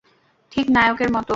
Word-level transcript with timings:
ঠিক 0.51 0.65
নায়কের 0.69 1.09
মতো। 1.11 1.29